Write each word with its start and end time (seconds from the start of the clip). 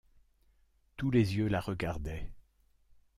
Tous 0.97 1.11
les 1.11 1.35
yeux 1.35 1.47
la 1.47 1.59
regardaient. 1.59 2.31